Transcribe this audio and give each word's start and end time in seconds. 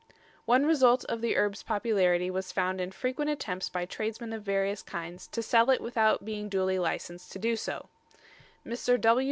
One 0.45 0.65
result 0.65 1.05
of 1.05 1.21
the 1.21 1.35
herb's 1.37 1.61
popularity 1.61 2.31
was 2.31 2.51
found 2.51 2.81
in 2.81 2.89
frequent 2.91 3.29
attempts 3.29 3.69
by 3.69 3.85
tradesmen 3.85 4.33
of 4.33 4.41
various 4.41 4.81
kinds 4.81 5.27
to 5.27 5.43
sell 5.43 5.69
it 5.69 5.79
without 5.79 6.25
being 6.25 6.49
duly 6.49 6.79
licensed 6.79 7.31
to 7.33 7.37
do 7.37 7.55
so. 7.55 7.87
Mr. 8.65 8.97